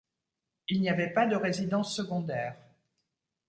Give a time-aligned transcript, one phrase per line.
[0.67, 2.57] Il n’y avait pas de résidences secondaires.